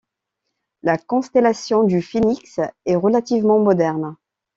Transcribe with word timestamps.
La 0.81 0.97
constellation 0.97 1.83
du 1.83 2.01
Phénix 2.01 2.59
est 2.85 2.95
relativement 2.95 3.59
moderne. 3.59 4.15